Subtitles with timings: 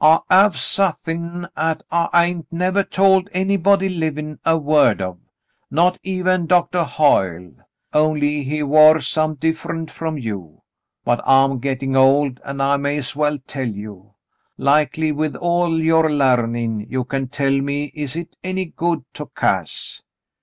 [0.00, 5.18] *'I have suthin' 'at I hain't nevah told anybody livin' a word of,
[5.70, 7.52] not even Doctah Hoyle—
[7.92, 10.62] only he war some differ'nt from you.
[11.04, 14.14] But I'm gettin' old, an' I may as well tell you.
[14.56, 18.48] Likely with all your larnin' you can tell me is it 82 The Mountain Girl
[18.48, 20.02] any good to Cass.